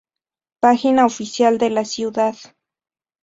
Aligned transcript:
Página 0.61 1.05
oficial 1.05 1.59
de 1.59 1.69
la 1.69 1.85
ciudad 1.85 2.35